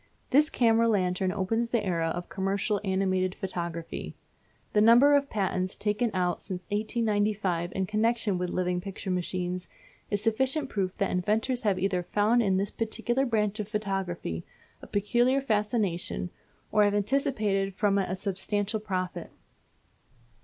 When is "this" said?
0.31-0.49, 12.57-12.71